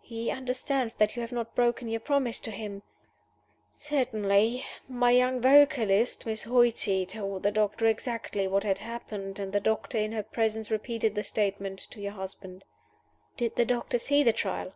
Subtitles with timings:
[0.00, 2.82] "He understands that you have not broken your promise to him?"
[3.72, 4.66] "Certainly.
[4.88, 9.98] My young vocalist (Miss Hoighty) told the doctor exactly what had happened; and the doctor
[9.98, 12.64] in her presence repeated the statement to your husband."
[13.36, 14.72] "Did the doctor see the Trial?"